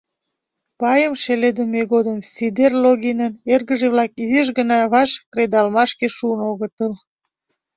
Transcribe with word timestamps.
Пайым 0.79 1.13
шеледыме 1.23 1.81
годым 1.93 2.19
Сидер 2.33 2.71
Логинын 2.83 3.33
эргыже-влак 3.53 4.11
изиш 4.21 4.47
гына 4.57 4.77
ваш 4.93 5.09
кредалмашке 5.31 6.07
шуын 6.15 6.39
огытыл. 6.51 6.93